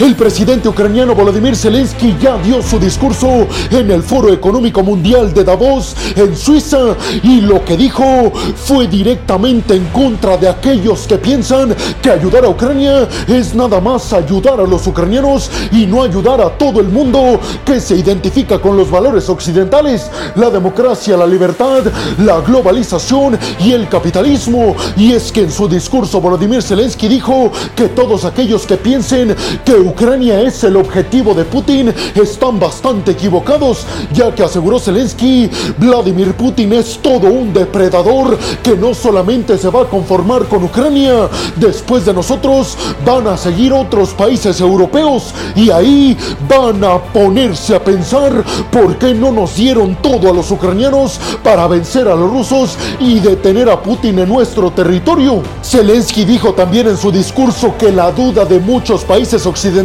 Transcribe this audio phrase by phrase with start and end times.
[0.00, 5.44] El presidente ucraniano Volodymyr Zelensky ya dio su discurso en el Foro Económico Mundial de
[5.44, 11.76] Davos en Suiza y lo que dijo fue directamente en contra de aquellos que piensan
[12.00, 16.48] que ayudar a Ucrania es nada más ayudar a los ucranianos y no ayudar a
[16.48, 21.82] todo el mundo que se identifica con los valores occidentales, la democracia, la libertad,
[22.20, 24.74] la globalización y el capitalismo.
[24.96, 29.89] Y es que en su discurso Volodymyr Zelensky dijo que todos aquellos que piensen que
[29.90, 36.74] Ucrania es el objetivo de Putin están bastante equivocados, ya que aseguró Zelensky, Vladimir Putin
[36.74, 42.14] es todo un depredador que no solamente se va a conformar con Ucrania, después de
[42.14, 46.16] nosotros van a seguir otros países europeos y ahí
[46.48, 51.66] van a ponerse a pensar por qué no nos dieron todo a los ucranianos para
[51.66, 55.42] vencer a los rusos y detener a Putin en nuestro territorio.
[55.64, 59.79] Zelensky dijo también en su discurso que la duda de muchos países occidentales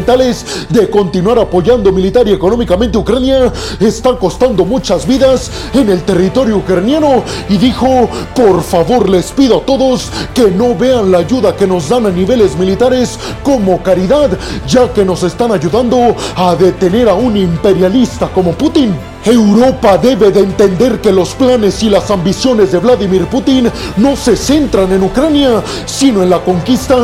[0.70, 6.58] de continuar apoyando militar y económicamente a Ucrania está costando muchas vidas en el territorio
[6.58, 11.66] ucraniano y dijo, por favor les pido a todos que no vean la ayuda que
[11.66, 17.14] nos dan a niveles militares como caridad, ya que nos están ayudando a detener a
[17.14, 19.15] un imperialista como Putin.
[19.26, 24.38] Europa debe de entender que los planes y las ambiciones de Vladimir Putin no se
[24.38, 26.96] centran en Ucrania, sino en la conquista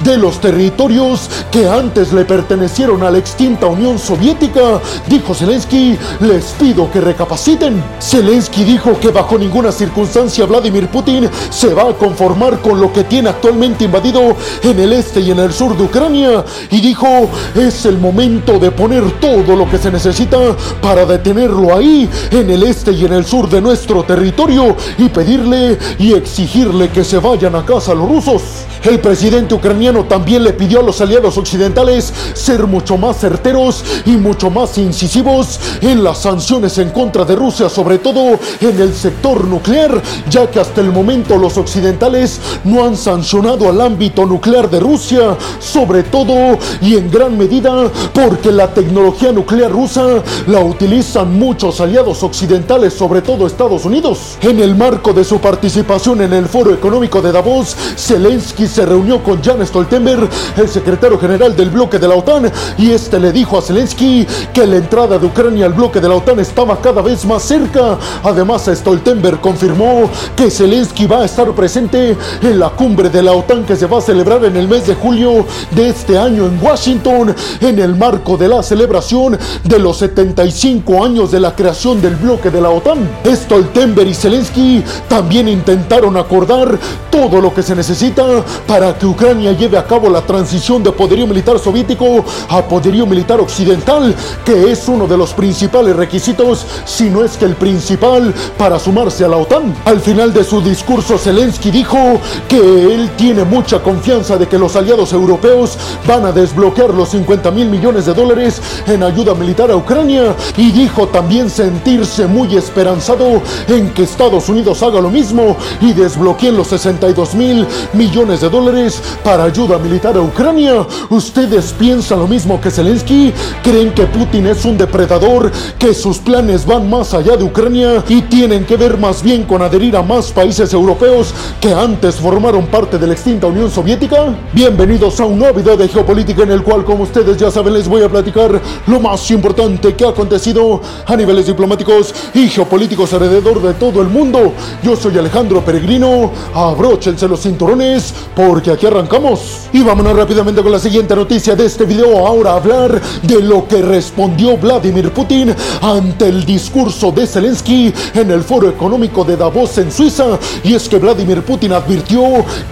[0.00, 4.78] de los territorios que antes le pertenecieron a la extinta Unión Soviética.
[5.06, 7.82] Dijo Zelensky, les pido que recapaciten.
[7.98, 13.04] Zelensky dijo que bajo ninguna circunstancia Vladimir Putin se va a conformar con lo que
[13.04, 16.44] tiene actualmente invadido en el este y en el sur de Ucrania.
[16.70, 20.36] Y dijo, es el momento de poner todo lo que se necesita
[20.82, 25.78] para detenerlo ahí, en el este y en el sur de nuestro territorio, y pedirle
[25.98, 28.42] y exigirle que se vayan a casa los rusos.
[28.82, 34.12] El presidente ucraniano también le pidió a los aliados occidentales ser mucho más certeros y
[34.12, 39.44] mucho más incisivos en las sanciones en contra de Rusia, sobre todo en el sector
[39.44, 44.80] nuclear, ya que hasta el momento los occidentales no han sancionado al ámbito nuclear de
[44.80, 52.22] Rusia, sobre todo y en gran medida porque la tecnología nuclear rusa la utilizan aliados
[52.22, 54.38] occidentales, sobre todo Estados Unidos.
[54.40, 59.22] En el marco de su participación en el Foro Económico de Davos, Zelensky se reunió
[59.22, 60.26] con Jan Stoltenberg,
[60.56, 64.66] el secretario general del bloque de la OTAN, y este le dijo a Zelensky que
[64.66, 67.98] la entrada de Ucrania al bloque de la OTAN estaba cada vez más cerca.
[68.24, 73.64] Además, Stoltenberg confirmó que Zelensky va a estar presente en la cumbre de la OTAN
[73.64, 77.34] que se va a celebrar en el mes de julio de este año en Washington,
[77.60, 82.50] en el marco de la celebración de los 75 años de la creación del bloque
[82.50, 83.08] de la OTAN.
[83.26, 86.78] Stoltenberg y Zelensky también intentaron acordar
[87.10, 91.26] todo lo que se necesita para que Ucrania lleve a cabo la transición de poderío
[91.26, 94.14] militar soviético a poderío militar occidental,
[94.44, 99.24] que es uno de los principales requisitos, si no es que el principal, para sumarse
[99.24, 99.74] a la OTAN.
[99.84, 104.76] Al final de su discurso, Zelensky dijo que él tiene mucha confianza de que los
[104.76, 109.76] aliados europeos van a desbloquear los 50 mil millones de dólares en ayuda militar a
[109.76, 115.92] Ucrania y dijo también sentirse muy esperanzado en que Estados Unidos haga lo mismo y
[115.92, 120.84] desbloqueen los 62 mil millones de dólares para ayuda militar a Ucrania.
[121.08, 123.32] ¿Ustedes piensan lo mismo que Zelensky?
[123.62, 128.22] ¿Creen que Putin es un depredador, que sus planes van más allá de Ucrania y
[128.22, 132.98] tienen que ver más bien con adherir a más países europeos que antes formaron parte
[132.98, 134.34] de la extinta Unión Soviética?
[134.52, 137.86] Bienvenidos a un nuevo video de geopolítica en el cual, como ustedes ya saben, les
[137.86, 143.60] voy a platicar lo más importante que ha acontecido a niveles diplomáticos y geopolíticos alrededor
[143.60, 144.54] de todo el mundo.
[144.82, 149.68] Yo soy Alejandro Peregrino, abróchense los cinturones porque aquí arrancamos.
[149.72, 153.82] Y vámonos rápidamente con la siguiente noticia de este video, ahora hablar de lo que
[153.82, 159.92] respondió Vladimir Putin ante el discurso de Zelensky en el foro económico de Davos en
[159.92, 160.38] Suiza.
[160.64, 162.22] Y es que Vladimir Putin advirtió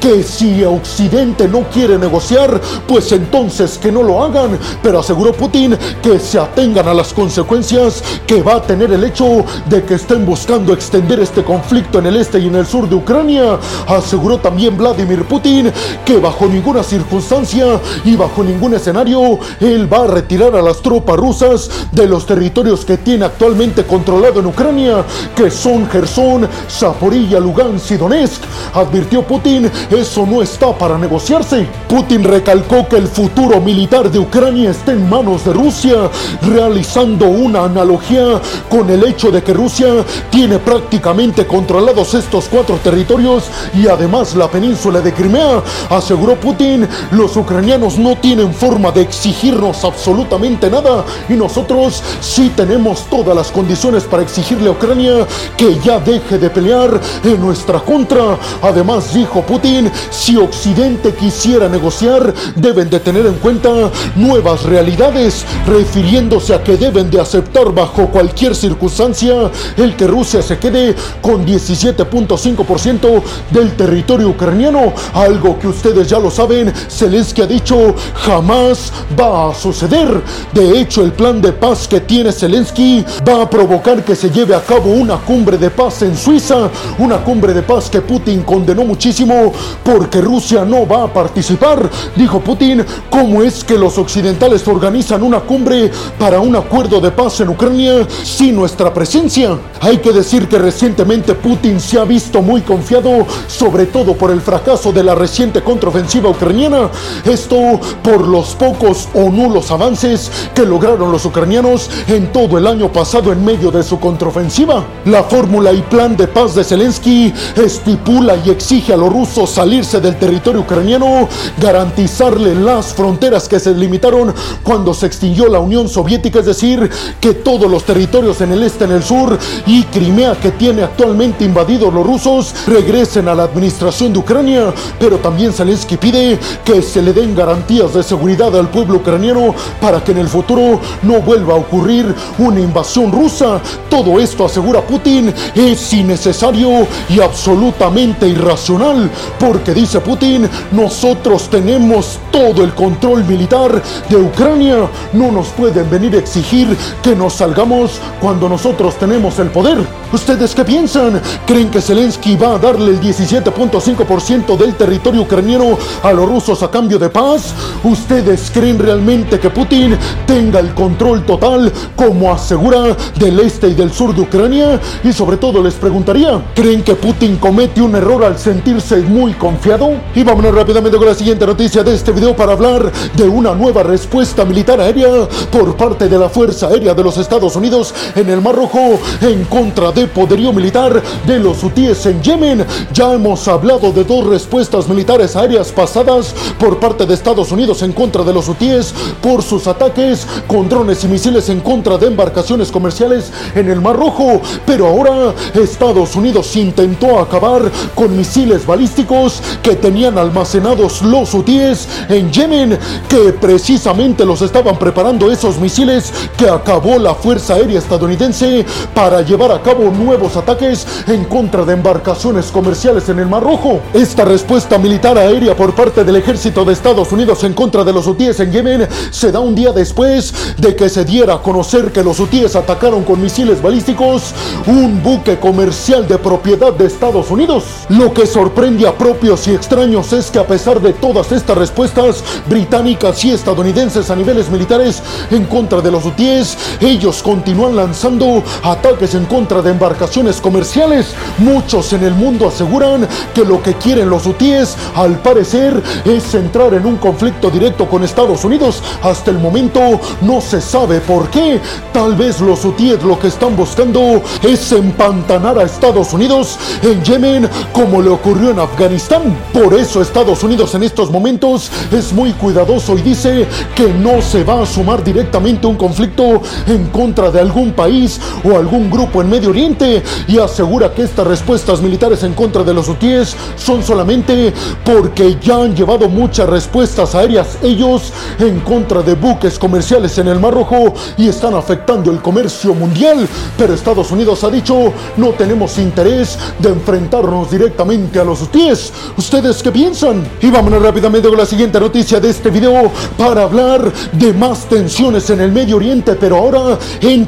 [0.00, 4.58] que si Occidente no quiere negociar, pues entonces que no lo hagan.
[4.82, 9.44] Pero aseguró Putin que se atengan a las consecuencias que va a tener el hecho
[9.66, 12.94] de que estén buscando extender este conflicto en el este y en el sur de
[12.94, 13.58] Ucrania.
[13.86, 15.72] Aseguró también Vladimir Putin
[16.04, 21.16] que bajo ninguna circunstancia y bajo ningún escenario él va a retirar a las tropas
[21.16, 25.04] rusas de los territorios que tiene actualmente controlado en Ucrania,
[25.34, 28.42] que son Gerson, Zaporilla, Lugansk y Donetsk.
[28.74, 31.66] Advirtió Putin, eso no está para negociarse.
[31.88, 36.10] Putin recalcó que el futuro militar de Ucrania está en manos de Rusia,
[36.42, 38.27] realizando una analogía
[38.68, 43.44] Con el hecho de que Rusia tiene prácticamente controlados estos cuatro territorios
[43.74, 49.84] y además la península de Crimea, aseguró Putin, los ucranianos no tienen forma de exigirnos
[49.84, 55.26] absolutamente nada y nosotros sí tenemos todas las condiciones para exigirle a Ucrania
[55.56, 58.38] que ya deje de pelear en nuestra contra.
[58.62, 63.70] Además, dijo Putin, si Occidente quisiera negociar, deben de tener en cuenta
[64.16, 70.58] nuevas realidades, refiriéndose a que deben de aceptar bajo cualquier circunstancia el que Rusia se
[70.58, 70.92] quede
[71.22, 73.22] con 17.5%
[73.52, 77.94] del territorio ucraniano, algo que ustedes ya lo saben, Zelensky ha dicho
[78.26, 80.20] jamás va a suceder.
[80.52, 84.56] De hecho, el plan de paz que tiene Zelensky va a provocar que se lleve
[84.56, 86.68] a cabo una cumbre de paz en Suiza,
[86.98, 89.52] una cumbre de paz que Putin condenó muchísimo
[89.84, 91.88] porque Rusia no va a participar.
[92.16, 95.88] Dijo Putin, ¿cómo es que los occidentales organizan una cumbre
[96.18, 99.58] para un acuerdo de paz en Ucrania sin nuestra presencia?
[99.80, 104.40] Hay que decir que recientemente Putin se ha visto muy confiado, sobre todo por el
[104.40, 106.90] fracaso de la reciente contraofensiva ucraniana.
[107.24, 112.92] Esto por los pocos o nulos avances que lograron los ucranianos en todo el año
[112.92, 114.84] pasado en medio de su contraofensiva.
[115.04, 120.00] La fórmula y plan de paz de Zelensky estipula y exige a los rusos salirse
[120.00, 121.28] del territorio ucraniano,
[121.58, 126.90] garantizarle las fronteras que se limitaron cuando se extinguió la Unión Soviética, es decir,
[127.20, 129.36] que todos los territorios en el este, en el sur
[129.66, 135.18] y Crimea que tiene actualmente invadidos los rusos regresen a la administración de Ucrania, pero
[135.18, 140.12] también Zelensky pide que se le den garantías de seguridad al pueblo ucraniano para que
[140.12, 143.60] en el futuro no vuelva a ocurrir una invasión rusa.
[143.90, 149.10] Todo esto, asegura Putin, es innecesario y absolutamente irracional,
[149.40, 156.14] porque dice Putin, nosotros tenemos todo el control militar de Ucrania, no nos pueden venir
[156.14, 157.87] a exigir que nos salgamos
[158.20, 159.78] cuando nosotros tenemos el poder.
[160.12, 161.20] ¿Ustedes qué piensan?
[161.46, 166.70] ¿Creen que Zelensky va a darle el 17.5% del territorio ucraniano a los rusos a
[166.70, 167.54] cambio de paz?
[167.84, 173.92] ¿Ustedes creen realmente que Putin tenga el control total como asegura del este y del
[173.92, 174.80] sur de Ucrania?
[175.04, 179.90] Y sobre todo les preguntaría, ¿creen que Putin comete un error al sentirse muy confiado?
[180.14, 183.82] Y vámonos rápidamente con la siguiente noticia de este video para hablar de una nueva
[183.82, 188.54] respuesta militar aérea por parte de la Fuerza Aérea de los Estados En el Mar
[188.54, 192.64] Rojo en contra de poderío militar de los hutíes en Yemen.
[192.94, 197.92] Ya hemos hablado de dos respuestas militares aéreas pasadas por parte de Estados Unidos en
[197.92, 202.72] contra de los hutíes por sus ataques con drones y misiles en contra de embarcaciones
[202.72, 204.40] comerciales en el Mar Rojo.
[204.64, 212.32] Pero ahora Estados Unidos intentó acabar con misiles balísticos que tenían almacenados los hutíes en
[212.32, 212.78] Yemen,
[213.10, 218.64] que precisamente los estaban preparando esos misiles que acabó la Fuerza Aérea estadounidense
[218.94, 223.80] para llevar a cabo nuevos ataques en contra de embarcaciones comerciales en el Mar Rojo.
[223.92, 228.06] Esta respuesta militar aérea por parte del ejército de Estados Unidos en contra de los
[228.06, 232.04] hutíes en Yemen se da un día después de que se diera a conocer que
[232.04, 234.34] los hutíes atacaron con misiles balísticos
[234.68, 237.64] un buque comercial de propiedad de Estados Unidos.
[237.88, 242.22] Lo que sorprende a propios y extraños es que a pesar de todas estas respuestas
[242.48, 245.02] británicas y estadounidenses a niveles militares
[245.32, 251.14] en contra de los hutíes, ellos continúan lanzando ataques en contra de embarcaciones comerciales.
[251.38, 256.74] Muchos en el mundo aseguran que lo que quieren los hutíes, al parecer, es entrar
[256.74, 258.82] en un conflicto directo con Estados Unidos.
[259.02, 259.80] Hasta el momento
[260.20, 261.58] no se sabe por qué.
[261.90, 267.48] Tal vez los hutíes lo que están buscando es empantanar a Estados Unidos en Yemen
[267.72, 269.34] como le ocurrió en Afganistán.
[269.54, 274.44] Por eso Estados Unidos en estos momentos es muy cuidadoso y dice que no se
[274.44, 279.22] va a sumar directamente a un conflicto en contra de algún país o algún grupo
[279.22, 283.82] en Medio Oriente y asegura que estas respuestas militares en contra de los hutíes son
[283.82, 284.52] solamente
[284.84, 290.38] porque ya han llevado muchas respuestas aéreas ellos en contra de buques comerciales en el
[290.38, 293.28] Mar Rojo y están afectando el comercio mundial.
[293.56, 298.92] Pero Estados Unidos ha dicho no tenemos interés de enfrentarnos directamente a los hutíes.
[299.16, 300.26] ¿Ustedes qué piensan?
[300.40, 305.28] Y vámonos rápidamente con la siguiente noticia de este video para hablar de más tensiones
[305.30, 306.78] en el Medio Oriente, pero ahora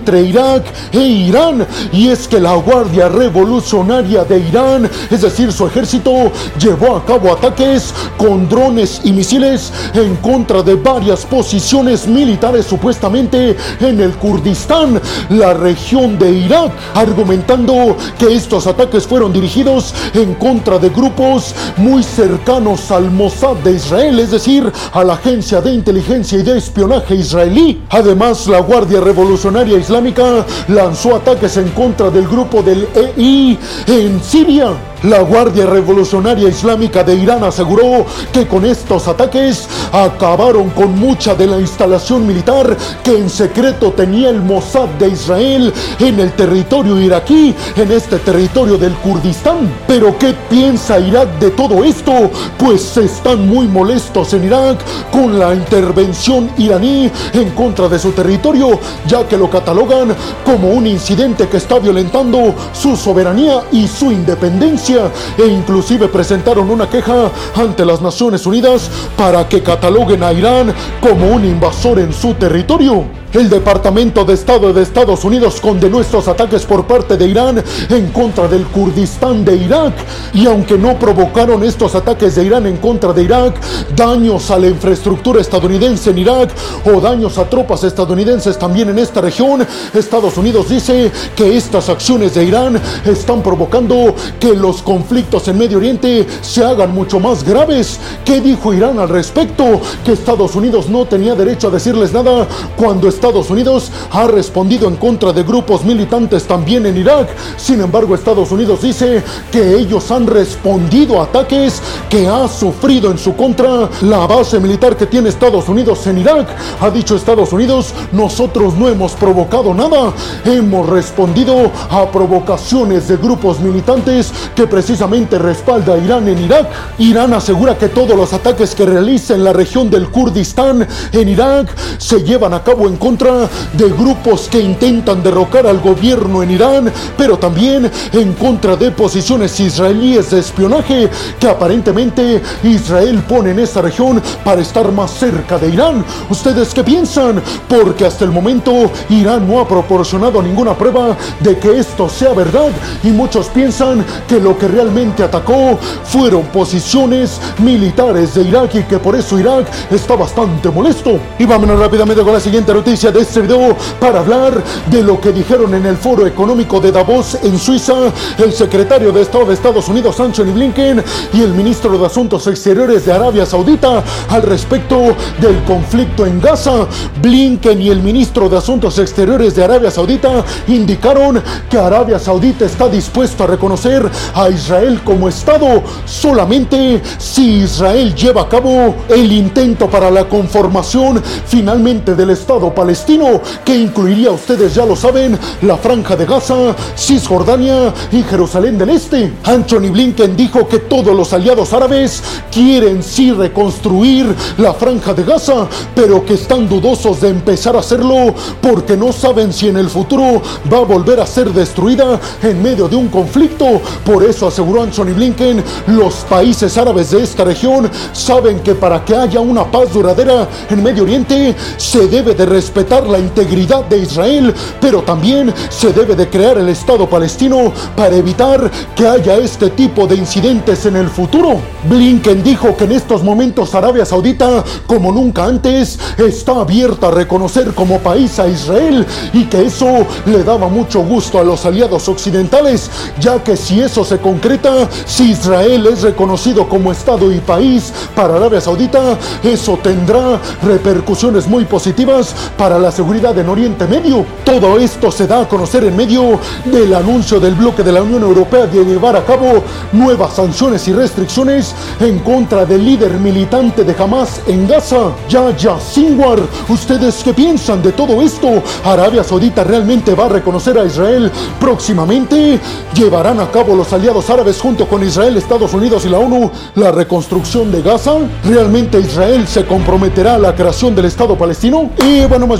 [0.00, 1.66] entre Irak e Irán.
[1.92, 7.32] Y es que la Guardia Revolucionaria de Irán, es decir, su ejército, llevó a cabo
[7.32, 15.00] ataques con drones y misiles en contra de varias posiciones militares supuestamente en el Kurdistán,
[15.28, 22.02] la región de Irak, argumentando que estos ataques fueron dirigidos en contra de grupos muy
[22.02, 27.16] cercanos al Mossad de Israel, es decir, a la agencia de inteligencia y de espionaje
[27.16, 27.82] israelí.
[27.90, 34.22] Además, la Guardia Revolucionaria Israelí Islámica lanzó ataques en contra del grupo del EI en
[34.22, 34.89] Siria.
[35.02, 38.04] La Guardia Revolucionaria Islámica de Irán aseguró
[38.34, 44.28] que con estos ataques acabaron con mucha de la instalación militar que en secreto tenía
[44.28, 49.72] el Mossad de Israel en el territorio iraquí, en este territorio del Kurdistán.
[49.86, 52.30] Pero ¿qué piensa Irak de todo esto?
[52.58, 54.80] Pues están muy molestos en Irak
[55.10, 60.14] con la intervención iraní en contra de su territorio, ya que lo catalogan
[60.44, 64.89] como un incidente que está violentando su soberanía y su independencia
[65.38, 71.28] e inclusive presentaron una queja ante las Naciones Unidas para que cataloguen a Irán como
[71.28, 73.04] un invasor en su territorio.
[73.32, 78.08] El Departamento de Estado de Estados Unidos condenó estos ataques por parte de Irán en
[78.08, 79.94] contra del Kurdistán de Irak.
[80.34, 83.54] Y aunque no provocaron estos ataques de Irán en contra de Irak
[83.94, 86.50] daños a la infraestructura estadounidense en Irak
[86.84, 92.34] o daños a tropas estadounidenses también en esta región, Estados Unidos dice que estas acciones
[92.34, 98.00] de Irán están provocando que los conflictos en Medio Oriente se hagan mucho más graves.
[98.24, 99.80] ¿Qué dijo Irán al respecto?
[100.04, 104.96] Que Estados Unidos no tenía derecho a decirles nada cuando Estados Unidos ha respondido en
[104.96, 107.28] contra de grupos militantes también en Irak.
[107.58, 109.22] Sin embargo, Estados Unidos dice
[109.52, 114.96] que ellos han respondido a ataques que ha sufrido en su contra la base militar
[114.96, 116.48] que tiene Estados Unidos en Irak.
[116.80, 120.14] Ha dicho Estados Unidos, nosotros no hemos provocado nada,
[120.46, 126.70] hemos respondido a provocaciones de grupos militantes que precisamente respalda a Irán en Irak.
[126.96, 131.68] Irán asegura que todos los ataques que realiza en la región del Kurdistán en Irak
[131.98, 136.52] se llevan a cabo en contra contra de grupos que intentan derrocar al gobierno en
[136.52, 143.58] Irán, pero también en contra de posiciones israelíes de espionaje que aparentemente Israel pone en
[143.58, 146.04] esta región para estar más cerca de Irán.
[146.28, 147.42] ¿Ustedes qué piensan?
[147.68, 152.70] Porque hasta el momento Irán no ha proporcionado ninguna prueba de que esto sea verdad
[153.02, 159.00] y muchos piensan que lo que realmente atacó fueron posiciones militares de Irak y que
[159.00, 161.18] por eso Irak está bastante molesto.
[161.40, 165.32] Y vámonos rápidamente con la siguiente noticia de este video para hablar de lo que
[165.32, 167.94] dijeron en el Foro Económico de Davos en Suiza
[168.36, 171.02] el secretario de Estado de Estados Unidos Anthony Blinken
[171.32, 176.86] y el ministro de Asuntos Exteriores de Arabia Saudita al respecto del conflicto en Gaza.
[177.22, 182.86] Blinken y el ministro de Asuntos Exteriores de Arabia Saudita indicaron que Arabia Saudita está
[182.86, 189.88] dispuesto a reconocer a Israel como Estado solamente si Israel lleva a cabo el intento
[189.88, 195.76] para la conformación finalmente del Estado palestino palestino que incluiría, ustedes ya lo saben, la
[195.76, 199.32] franja de Gaza, Cisjordania y Jerusalén del Este.
[199.44, 202.20] Anthony Blinken dijo que todos los aliados árabes
[202.50, 208.34] quieren sí reconstruir la franja de Gaza, pero que están dudosos de empezar a hacerlo
[208.60, 210.42] porque no saben si en el futuro
[210.72, 213.80] va a volver a ser destruida en medio de un conflicto.
[214.04, 219.14] Por eso aseguró Anthony Blinken, los países árabes de esta región saben que para que
[219.14, 224.54] haya una paz duradera en Medio Oriente se debe de respetar la integridad de Israel,
[224.80, 230.06] pero también se debe de crear el Estado palestino para evitar que haya este tipo
[230.06, 231.60] de incidentes en el futuro.
[231.88, 237.74] Blinken dijo que en estos momentos Arabia Saudita, como nunca antes, está abierta a reconocer
[237.74, 242.90] como país a Israel y que eso le daba mucho gusto a los aliados occidentales,
[243.20, 248.36] ya que si eso se concreta, si Israel es reconocido como Estado y país para
[248.36, 254.24] Arabia Saudita, eso tendrá repercusiones muy positivas para la seguridad en Oriente Medio.
[254.44, 258.22] Todo esto se da a conocer en medio del anuncio del bloque de la Unión
[258.22, 259.62] Europea de llevar a cabo
[259.92, 266.40] nuevas sanciones y restricciones en contra del líder militante de Hamas en Gaza, Yahya Sinwar.
[266.68, 268.62] ¿Ustedes qué piensan de todo esto?
[268.84, 272.60] ¿Arabia Saudita realmente va a reconocer a Israel próximamente?
[272.94, 276.92] ¿Llevarán a cabo los aliados árabes junto con Israel, Estados Unidos y la ONU la
[276.92, 278.12] reconstrucción de Gaza?
[278.44, 281.90] ¿Realmente Israel se comprometerá a la creación del Estado palestino?
[282.04, 282.59] Y bueno, más